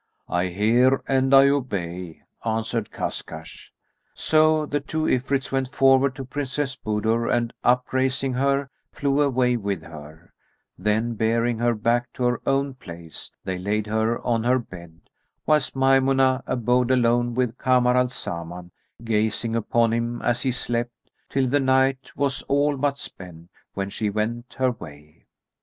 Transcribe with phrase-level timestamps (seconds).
[0.29, 3.71] "I hear and I obey;" answered Kashkash.
[4.15, 9.83] So the two Ifrits went forward to Princess Budur and upraising her flew away with
[9.83, 10.33] her;
[10.75, 15.01] then, bearing her back to her own place, they laid her on her bed,
[15.45, 18.71] whilst Maymunah abode alone with Kamar al Zaman,
[19.03, 24.09] gazing upon him as he slept, till the night was all but spent, when she
[24.09, 25.27] went her way.